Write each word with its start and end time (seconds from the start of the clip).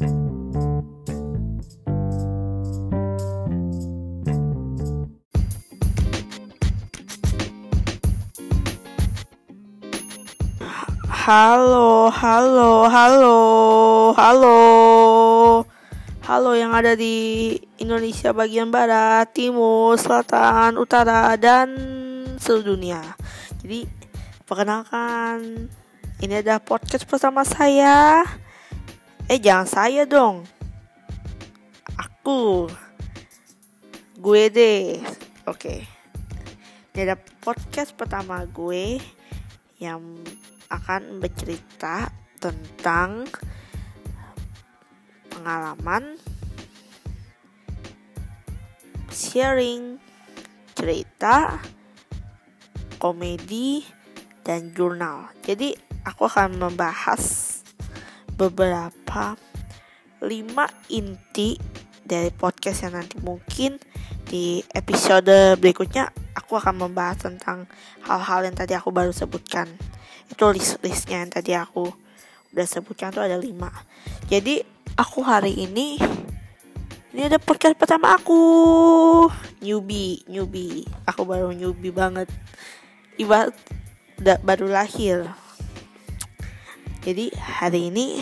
Halo, 0.00 0.08
halo, 12.08 12.88
halo, 12.88 13.36
halo, 14.16 14.56
halo 16.24 16.50
yang 16.56 16.72
ada 16.72 16.96
di 16.96 17.60
Indonesia 17.76 18.32
bagian 18.32 18.72
barat, 18.72 19.28
timur, 19.36 20.00
selatan, 20.00 20.80
utara, 20.80 21.36
dan 21.36 21.76
seluruh 22.40 22.72
dunia. 22.72 23.04
Jadi, 23.60 23.84
perkenalkan, 24.48 25.68
ini 26.24 26.40
ada 26.40 26.56
podcast 26.56 27.04
bersama 27.04 27.44
saya. 27.44 28.24
Eh, 29.30 29.38
jangan 29.38 29.62
saya 29.70 30.02
dong. 30.10 30.42
Aku. 31.94 32.66
Gue 34.18 34.50
deh. 34.50 34.98
Oke. 35.46 35.86
Ini 36.90 37.06
ada 37.06 37.14
podcast 37.38 37.94
pertama 37.94 38.42
gue 38.50 38.98
yang 39.78 40.02
akan 40.66 41.22
bercerita 41.22 42.10
tentang 42.42 43.30
pengalaman 45.30 46.18
sharing 49.14 50.02
cerita 50.74 51.62
komedi 52.98 53.86
dan 54.46 54.72
jurnal 54.74 55.32
jadi 55.42 55.74
aku 56.06 56.28
akan 56.30 56.56
membahas 56.60 57.50
beberapa 58.40 58.99
lima 60.20 60.68
inti 60.92 61.56
dari 62.04 62.30
podcast 62.34 62.84
yang 62.88 62.98
nanti 62.98 63.16
mungkin 63.22 63.78
di 64.30 64.62
episode 64.74 65.58
berikutnya 65.58 66.10
aku 66.36 66.54
akan 66.58 66.86
membahas 66.86 67.26
tentang 67.26 67.66
hal-hal 68.06 68.46
yang 68.46 68.54
tadi 68.54 68.78
aku 68.78 68.94
baru 68.94 69.10
sebutkan. 69.10 69.66
Itu 70.30 70.50
list-listnya 70.54 71.26
yang 71.26 71.32
tadi 71.34 71.54
aku 71.54 71.90
udah 72.54 72.66
sebutkan 72.66 73.10
tuh 73.10 73.26
ada 73.26 73.38
lima. 73.38 73.70
Jadi 74.30 74.62
aku 74.94 75.22
hari 75.22 75.54
ini 75.66 75.98
ini 77.10 77.26
ada 77.26 77.42
podcast 77.42 77.74
pertama 77.74 78.14
aku. 78.14 78.38
Newbie 79.58 80.22
newbie. 80.30 80.86
Aku 81.10 81.26
baru 81.26 81.50
newbie 81.50 81.90
banget. 81.90 82.30
Ibarat 83.18 83.54
baru 84.46 84.70
lahir. 84.70 85.26
Jadi 87.02 87.34
hari 87.34 87.90
ini 87.90 88.20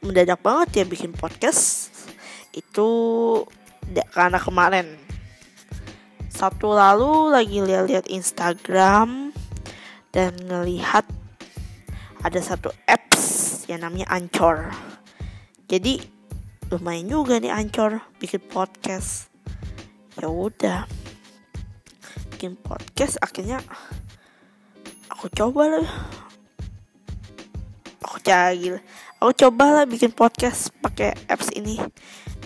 mendadak 0.00 0.40
banget 0.40 0.82
ya 0.82 0.84
bikin 0.88 1.12
podcast 1.12 1.92
itu 2.56 2.88
karena 4.10 4.40
kemarin 4.40 4.96
satu 6.30 6.72
lalu 6.72 7.28
lagi 7.36 7.60
lihat-lihat 7.60 8.08
Instagram 8.08 9.34
dan 10.08 10.32
ngelihat 10.40 11.04
ada 12.24 12.40
satu 12.40 12.72
apps 12.88 13.64
yang 13.68 13.84
namanya 13.84 14.08
Anchor. 14.08 14.72
Jadi 15.68 16.00
lumayan 16.72 17.12
juga 17.12 17.36
nih 17.36 17.52
Anchor 17.52 18.00
bikin 18.16 18.40
podcast. 18.48 19.28
Ya 20.16 20.32
udah 20.32 20.88
bikin 22.34 22.56
podcast 22.56 23.20
akhirnya 23.20 23.60
aku 25.12 25.28
coba 25.28 25.80
lah. 25.80 25.90
Aku 28.00 28.16
cari 28.24 28.80
Aku 29.20 29.36
coba 29.36 29.68
lah 29.68 29.84
bikin 29.84 30.16
podcast 30.16 30.72
pakai 30.80 31.12
apps 31.28 31.52
ini. 31.52 31.76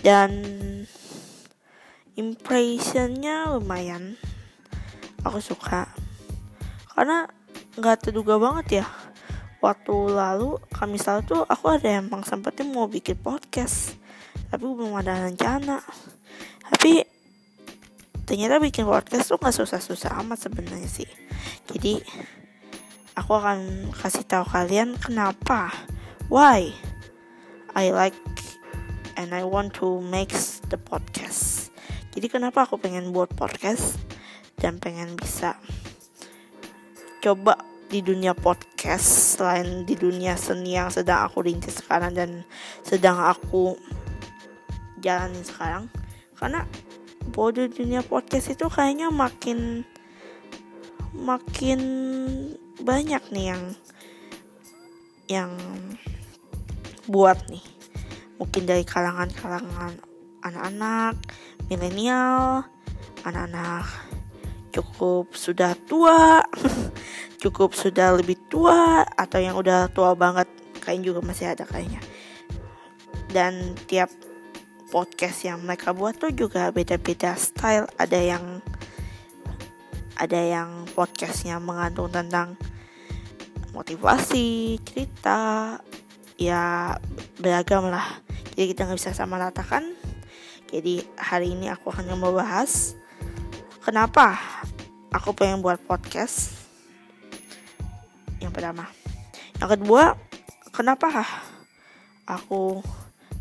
Dan 0.03 0.35
impressionnya 2.19 3.55
lumayan. 3.55 4.19
Aku 5.23 5.39
suka. 5.39 5.87
Karena 6.91 7.31
nggak 7.79 8.11
terduga 8.11 8.43
banget 8.43 8.83
ya. 8.83 8.87
Waktu 9.63 9.95
lalu 10.19 10.59
kami 10.75 10.99
lalu 10.99 11.23
tuh 11.23 11.47
aku 11.47 11.79
ada 11.79 12.03
emang 12.03 12.27
sempetnya 12.27 12.67
mau 12.67 12.91
bikin 12.91 13.23
podcast. 13.23 13.95
Tapi 14.51 14.67
belum 14.67 14.99
ada 14.99 15.31
rencana. 15.31 15.79
Tapi 16.75 17.07
ternyata 18.27 18.59
bikin 18.59 18.83
podcast 18.83 19.31
tuh 19.31 19.39
nggak 19.39 19.55
susah-susah 19.63 20.19
amat 20.27 20.51
sebenarnya 20.51 20.91
sih. 20.91 21.07
Jadi 21.71 22.03
aku 23.15 23.31
akan 23.31 23.95
kasih 23.95 24.27
tahu 24.27 24.43
kalian 24.43 24.99
kenapa 24.99 25.71
why? 26.35 26.75
I 27.79 27.95
like 27.95 28.19
and 29.15 29.31
I 29.31 29.47
want 29.47 29.79
to 29.79 30.03
make 30.03 30.35
the 30.67 30.75
podcast. 30.75 31.71
Jadi 32.11 32.27
kenapa 32.27 32.67
aku 32.67 32.75
pengen 32.75 33.15
buat 33.15 33.31
podcast? 33.39 33.95
Dan 34.59 34.83
pengen 34.83 35.15
bisa 35.15 35.55
coba 37.23 37.55
di 37.87 38.03
dunia 38.03 38.35
podcast 38.35 39.39
selain 39.39 39.87
di 39.87 39.95
dunia 39.95 40.35
seni 40.35 40.75
yang 40.75 40.91
sedang 40.91 41.23
aku 41.23 41.47
rintis 41.47 41.79
sekarang 41.79 42.19
dan 42.19 42.43
sedang 42.83 43.15
aku 43.15 43.79
jalanin 44.99 45.47
sekarang. 45.47 45.87
Karena 46.35 46.67
di 47.31 47.65
dunia 47.71 48.03
podcast 48.03 48.51
itu 48.51 48.67
kayaknya 48.67 49.07
makin 49.15 49.87
makin 51.15 51.81
banyak 52.83 53.23
nih 53.31 53.47
yang 53.55 53.63
yang 55.31 55.51
buat 57.09 57.39
nih. 57.51 57.65
Mungkin 58.41 58.67
dari 58.67 58.83
kalangan-kalangan 58.83 60.15
anak-anak 60.45 61.17
milenial 61.73 62.69
anak-anak 63.25 63.89
cukup 64.69 65.33
sudah 65.33 65.73
tua 65.89 66.45
cukup 67.43 67.73
sudah 67.73 68.13
lebih 68.13 68.37
tua 68.53 69.07
atau 69.17 69.41
yang 69.41 69.57
udah 69.57 69.89
tua 69.89 70.13
banget 70.13 70.45
kayaknya 70.85 71.15
juga 71.15 71.21
masih 71.25 71.47
ada 71.49 71.65
kayaknya. 71.65 72.01
Dan 73.33 73.75
tiap 73.89 74.13
podcast 74.93 75.43
yang 75.43 75.65
mereka 75.65 75.91
buat 75.97 76.21
tuh 76.21 76.31
juga 76.31 76.71
beda-beda 76.71 77.35
style. 77.35 77.89
Ada 77.97 78.21
yang 78.21 78.45
ada 80.15 80.39
yang 80.39 80.87
podcastnya 80.95 81.59
mengandung 81.59 82.13
tentang 82.13 82.55
motivasi 83.75 84.79
cerita 84.87 85.81
ya 86.41 86.95
beragam 87.39 87.89
lah. 87.91 88.23
Jadi 88.55 88.75
kita 88.75 88.87
nggak 88.87 88.99
bisa 88.99 89.15
sama 89.15 89.39
ratakan. 89.39 89.83
Jadi 90.71 91.07
hari 91.15 91.55
ini 91.55 91.71
aku 91.71 91.95
akan 91.95 92.19
membahas 92.19 92.99
kenapa 93.85 94.35
aku 95.15 95.31
pengen 95.37 95.63
buat 95.63 95.79
podcast 95.87 96.57
yang 98.43 98.51
pertama. 98.51 98.91
Yang 99.63 99.79
kedua 99.79 100.19
kenapa 100.75 101.23
aku 102.27 102.83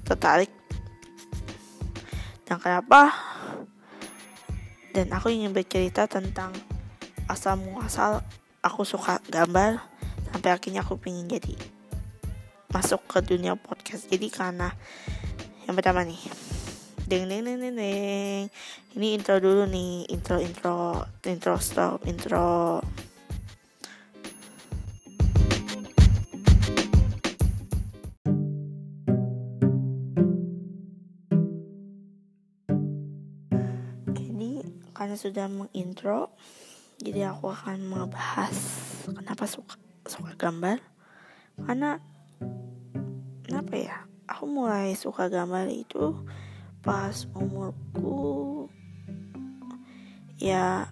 tertarik 0.06 0.52
dan 2.46 2.60
kenapa 2.60 3.10
dan 4.94 5.10
aku 5.10 5.34
ingin 5.34 5.50
bercerita 5.50 6.06
tentang 6.06 6.54
asal 7.26 7.58
muasal 7.58 8.22
aku 8.62 8.86
suka 8.86 9.18
gambar 9.32 9.82
sampai 10.30 10.50
akhirnya 10.54 10.86
aku 10.86 11.00
pengen 11.02 11.26
jadi 11.26 11.73
masuk 12.74 13.06
ke 13.06 13.22
dunia 13.22 13.54
podcast. 13.54 14.10
Jadi 14.10 14.34
karena 14.34 14.74
yang 15.70 15.78
pertama 15.78 16.02
nih. 16.02 16.18
Deng 17.06 17.30
deng 17.30 17.46
deng 17.46 17.62
deng 17.62 17.78
deng. 17.78 18.44
Ini 18.98 19.08
intro 19.14 19.38
dulu 19.38 19.70
nih. 19.70 20.10
Intro 20.10 20.42
intro 20.42 21.06
intro 21.22 21.54
stop 21.62 22.02
intro. 22.10 22.82
Jadi 34.18 34.66
karena 34.98 35.16
sudah 35.16 35.46
mengintro 35.46 36.34
jadi 37.04 37.36
aku 37.36 37.52
akan 37.52 37.84
membahas 37.84 38.56
kenapa 39.06 39.44
suka 39.44 39.76
suka 40.08 40.34
gambar. 40.40 40.80
Karena 41.60 42.00
kenapa 43.74 43.90
ya 43.90 44.06
aku 44.30 44.46
mulai 44.46 44.94
suka 44.94 45.34
gambar 45.34 45.66
itu 45.66 46.14
pas 46.86 47.26
umurku 47.34 48.70
ya 50.38 50.86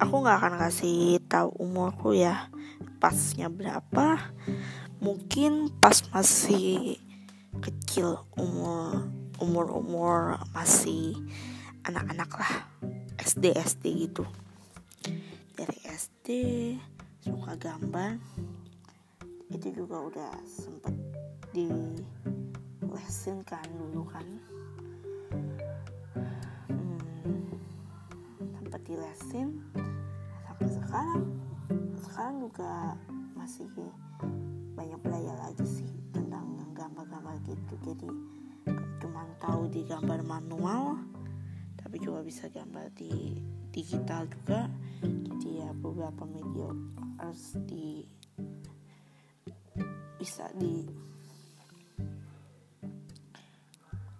aku 0.00 0.14
nggak 0.24 0.38
akan 0.40 0.54
kasih 0.56 1.20
tahu 1.28 1.52
umurku 1.60 2.16
ya 2.16 2.48
pasnya 2.96 3.52
berapa. 3.52 4.32
Mungkin 5.04 5.68
pas 5.84 6.00
masih 6.16 6.96
kecil 7.60 8.24
umur 8.40 9.12
umur 9.36 9.66
umur 9.76 10.40
masih 10.56 11.12
anak-anak 11.84 12.32
lah 12.40 12.54
SD 13.20 13.52
SD 13.52 13.84
gitu. 14.08 14.24
Dari 15.60 15.76
SD 15.92 16.28
suka 17.20 17.52
gambar 17.60 18.16
itu 19.52 19.68
juga 19.76 20.00
udah 20.08 20.32
sempet 20.48 21.11
di 21.52 21.68
dilesin 22.80 23.44
kan 23.44 23.64
dulu 23.76 24.08
kan. 24.08 24.24
Hmm, 26.72 27.52
sempat 28.56 28.80
dilesin 28.88 29.60
sampai 30.48 30.68
sekarang 30.72 31.22
sekarang 32.00 32.36
juga 32.40 32.96
masih 33.36 33.68
banyak 34.72 35.00
belajar 35.04 35.36
lagi 35.44 35.66
sih 35.68 35.92
tentang 36.16 36.56
gambar-gambar 36.72 37.36
gitu. 37.44 37.74
Jadi 37.84 38.08
cuma 39.04 39.28
tahu 39.36 39.68
di 39.68 39.84
gambar 39.84 40.24
manual 40.24 40.96
tapi 41.76 42.00
juga 42.00 42.24
bisa 42.24 42.48
gambar 42.48 42.88
di 42.96 43.36
digital 43.68 44.24
juga. 44.24 44.72
Jadi 45.04 45.60
ya 45.60 45.68
beberapa 45.76 46.24
media 46.24 46.72
harus 47.20 47.60
di 47.68 48.08
bisa 50.16 50.48
di 50.56 50.86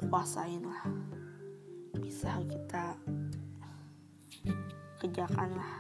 kuasain 0.06 0.62
lah. 0.62 0.84
Bisa 1.98 2.38
kita 2.46 2.98
kerjakan 5.02 5.50
lah. 5.58 5.74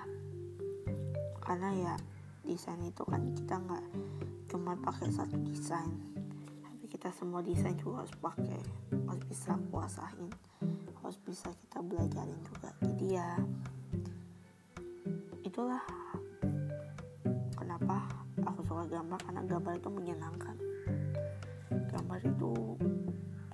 Karena 1.42 1.70
ya 1.74 1.94
desain 2.42 2.82
itu 2.82 3.02
kan 3.06 3.22
kita 3.34 3.54
nggak 3.54 3.84
cuma 4.50 4.74
pakai 4.82 5.10
satu 5.14 5.38
desain. 5.46 5.94
Tapi 6.62 6.84
kita 6.90 7.14
semua 7.14 7.38
desain 7.42 7.78
juga 7.78 8.02
harus 8.02 8.14
pakai 8.18 8.60
harus 8.90 9.24
bisa 9.30 9.54
kuasain. 9.70 10.30
Harus 11.02 11.18
bisa 11.22 11.50
kita 11.54 11.78
belajarin 11.82 12.38
juga. 12.46 12.70
Jadi 12.82 13.06
ya 13.14 13.38
itulah 15.46 15.82
kenapa 17.54 18.06
aku 18.42 18.60
suka 18.66 18.86
gambar. 18.90 19.18
Karena 19.22 19.42
gambar 19.46 19.72
itu 19.78 19.90
menyenangkan. 19.90 20.56
Gambar 21.92 22.20
itu 22.26 22.52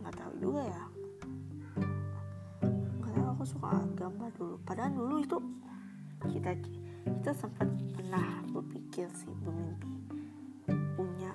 nggak 0.09 0.25
tahu 0.25 0.33
juga 0.41 0.63
ya. 0.65 0.85
Karena 3.05 3.29
aku 3.37 3.45
suka 3.45 3.77
gambar 3.93 4.33
dulu. 4.41 4.57
Padahal 4.65 4.97
dulu 4.97 5.21
itu 5.21 5.37
kita 6.33 6.57
kita 7.05 7.33
sempat 7.37 7.69
pernah 7.93 8.41
berpikir 8.49 9.05
sih 9.13 9.29
bermimpi 9.45 9.93
punya 10.97 11.33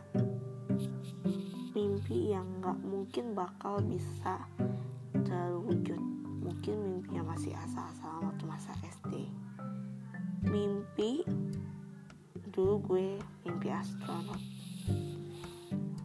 mimpi 1.78 2.34
yang 2.34 2.50
nggak 2.66 2.82
mungkin 2.82 3.38
bakal 3.38 3.78
bisa 3.86 4.42
terwujud 5.22 6.02
mungkin 6.42 6.76
mimpinya 6.82 7.30
masih 7.30 7.54
asal-asalan 7.54 8.26
waktu 8.26 8.44
masa 8.50 8.74
SD 8.82 9.30
mimpi 10.50 11.22
dulu 12.50 12.82
gue 12.90 13.08
mimpi 13.46 13.70
astronot 13.70 14.42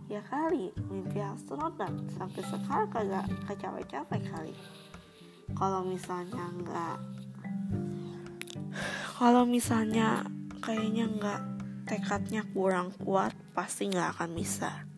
ya 0.09 0.25
kali 0.25 0.73
mimpi 0.89 1.21
astronot 1.21 1.77
sampai 2.17 2.41
sekarang 2.49 2.89
kagak 2.89 3.29
kecapai-capai 3.45 4.21
kali. 4.25 4.55
Kalau 5.53 5.85
misalnya 5.85 6.49
nggak 6.49 6.97
kalau 9.21 9.45
misalnya 9.45 10.25
kayaknya 10.65 11.13
nggak 11.13 11.41
tekadnya 11.85 12.41
kurang 12.57 12.89
kuat 13.05 13.37
pasti 13.53 13.93
nggak 13.93 14.17
akan 14.17 14.31
bisa. 14.33 14.89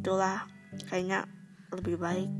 Itulah 0.00 0.48
kayaknya 0.88 1.28
lebih 1.76 2.00
baik 2.00 2.32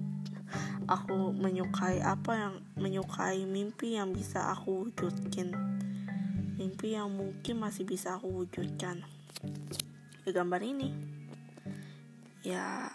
aku 0.88 1.36
menyukai 1.36 2.00
apa 2.00 2.32
yang 2.40 2.54
menyukai 2.80 3.44
mimpi 3.44 4.00
yang 4.00 4.16
bisa 4.16 4.48
aku 4.48 4.88
wujudkan. 4.88 5.52
Mimpi 6.56 6.96
yang 6.96 7.12
mungkin 7.12 7.60
masih 7.60 7.84
bisa 7.84 8.16
aku 8.16 8.48
wujudkan 8.48 9.04
di 10.26 10.34
gambar 10.34 10.58
ini. 10.58 10.90
Ya 12.42 12.90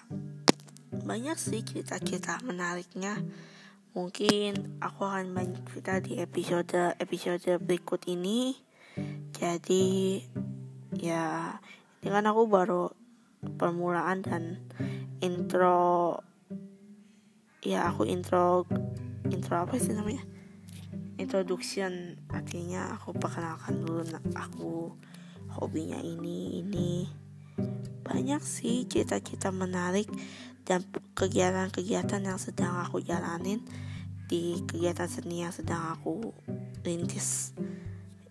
banyak 0.92 1.40
sih 1.40 1.64
cerita-cerita 1.64 2.44
menariknya. 2.44 3.24
Mungkin 3.96 4.84
aku 4.84 5.08
akan 5.08 5.32
banyak 5.32 5.64
cerita 5.72 6.04
di 6.04 6.20
episode 6.20 7.00
episode 7.00 7.56
berikut 7.64 8.04
ini. 8.12 8.60
Jadi 9.32 10.20
ya 11.00 11.56
ini 12.04 12.10
kan 12.12 12.28
aku 12.28 12.52
baru 12.52 12.92
permulaan 13.56 14.28
dan 14.28 14.44
intro 15.24 16.20
ya 17.64 17.88
aku 17.88 18.12
intro 18.12 18.68
intro 19.32 19.56
apa 19.56 19.80
sih 19.80 19.96
namanya? 19.96 20.28
Introduction 21.16 22.20
artinya 22.28 22.92
aku 23.00 23.16
perkenalkan 23.16 23.80
dulu 23.80 24.04
aku 24.36 24.92
hobinya 25.56 26.00
ini 26.00 26.60
ini 26.60 27.21
banyak 28.02 28.44
sih 28.44 28.84
cita-cita 28.86 29.50
menarik 29.56 30.12
dan 30.68 30.86
kegiatan-kegiatan 31.16 32.22
yang 32.22 32.40
sedang 32.40 32.80
aku 32.84 33.02
jalanin 33.02 33.64
di 34.32 34.64
kegiatan 34.64 35.12
seni 35.12 35.44
yang 35.44 35.52
sedang 35.52 35.96
aku 35.96 36.32
rintis. 36.88 37.52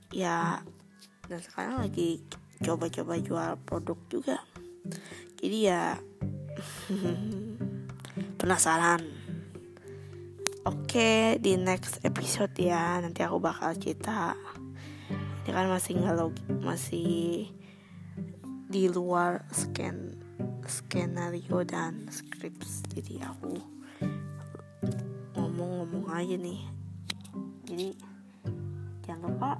Ya 0.08 0.64
dan 1.28 1.40
sekarang 1.44 1.84
lagi 1.84 2.24
coba-coba 2.64 3.20
jual 3.20 3.50
produk 3.68 3.98
juga. 4.08 4.36
Jadi 5.40 5.58
ya 5.68 6.00
penasaran. 8.40 9.04
Oke 10.64 11.40
di 11.40 11.56
next 11.56 12.04
episode 12.04 12.52
ya 12.56 13.00
nanti 13.00 13.20
aku 13.20 13.40
bakal 13.40 13.76
cerita. 13.76 14.36
Ini 15.44 15.50
kan 15.52 15.68
masih 15.68 16.00
nggak 16.00 16.16
masih 16.64 17.48
di 18.70 18.86
luar 18.86 19.42
scan 19.50 20.14
skenario 20.62 21.66
dan 21.66 22.06
scripts. 22.06 22.86
Jadi 22.86 23.18
aku 23.18 23.58
ngomong-ngomong 25.34 26.06
aja 26.14 26.38
nih. 26.38 26.62
Jadi 27.66 27.88
jangan 29.02 29.34
lupa 29.34 29.52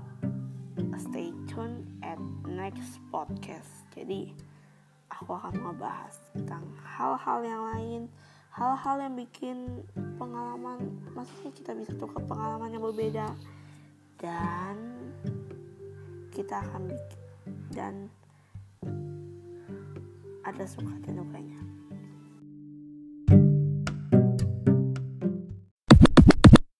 stay 0.94 1.34
tune 1.50 1.82
at 2.06 2.22
next 2.46 3.02
podcast. 3.10 3.82
Jadi 3.98 4.30
aku 5.10 5.34
akan 5.34 5.58
ngebahas 5.58 6.14
tentang 6.30 6.62
hal-hal 6.78 7.42
yang 7.42 7.62
lain 7.74 8.02
hal-hal 8.50 8.98
yang 8.98 9.14
bikin 9.14 9.86
pengalaman 10.18 10.90
maksudnya 11.14 11.54
kita 11.54 11.70
bisa 11.74 11.94
tukar 11.98 12.22
pengalaman 12.30 12.78
yang 12.78 12.86
berbeda. 12.86 13.26
Dan 14.22 14.74
kita 16.30 16.62
akan 16.62 16.94
bikin 16.94 17.20
dan 17.74 17.94
ada 20.50 20.64
suka 20.66 20.90
dan 21.06 21.22
dukanya 21.22 21.69